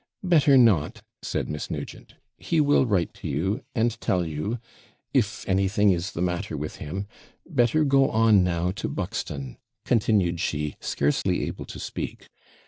[0.23, 4.57] 'Better not!' said Miss Nugent; 'he will write to you, and tell you
[5.13, 7.05] if anything is the matter with him.
[7.47, 12.29] Better go on now to Buxton!' continued she, scarcely able to speak.